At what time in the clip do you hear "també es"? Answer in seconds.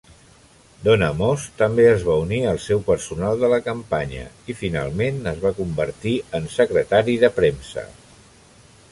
1.57-2.05